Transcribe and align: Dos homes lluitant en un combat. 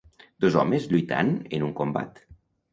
Dos 0.45 0.57
homes 0.61 0.87
lluitant 0.95 1.31
en 1.59 1.69
un 1.71 1.79
combat. 1.83 2.23